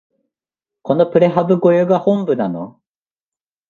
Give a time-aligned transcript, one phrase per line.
[0.81, 2.81] このプレハブ小屋が本部なの？